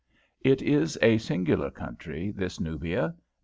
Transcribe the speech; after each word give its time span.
It 0.41 0.63
is 0.63 0.97
a 1.03 1.19
singular 1.19 1.69
country, 1.69 2.31
this 2.31 2.59
Nubia. 2.59 3.13